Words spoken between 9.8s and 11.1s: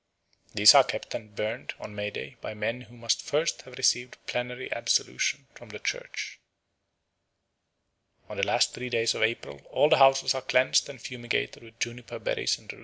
the houses are cleansed and